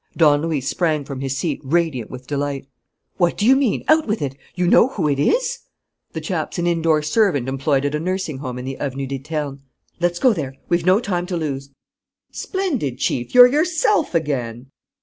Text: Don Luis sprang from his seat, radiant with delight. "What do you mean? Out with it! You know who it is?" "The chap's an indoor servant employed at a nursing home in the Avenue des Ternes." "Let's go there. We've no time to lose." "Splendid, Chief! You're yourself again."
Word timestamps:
Don 0.17 0.41
Luis 0.41 0.67
sprang 0.67 1.05
from 1.05 1.19
his 1.21 1.37
seat, 1.37 1.61
radiant 1.63 2.09
with 2.09 2.25
delight. 2.25 2.65
"What 3.17 3.37
do 3.37 3.45
you 3.45 3.55
mean? 3.55 3.83
Out 3.87 4.07
with 4.07 4.19
it! 4.23 4.35
You 4.55 4.65
know 4.67 4.87
who 4.87 5.07
it 5.07 5.19
is?" 5.19 5.59
"The 6.13 6.21
chap's 6.21 6.57
an 6.57 6.65
indoor 6.65 7.03
servant 7.03 7.47
employed 7.47 7.85
at 7.85 7.93
a 7.93 7.99
nursing 7.99 8.39
home 8.39 8.57
in 8.57 8.65
the 8.65 8.79
Avenue 8.79 9.05
des 9.05 9.19
Ternes." 9.19 9.59
"Let's 9.99 10.17
go 10.17 10.33
there. 10.33 10.55
We've 10.69 10.87
no 10.87 10.99
time 11.01 11.27
to 11.27 11.37
lose." 11.37 11.69
"Splendid, 12.31 12.97
Chief! 12.97 13.35
You're 13.35 13.45
yourself 13.45 14.15
again." 14.15 14.71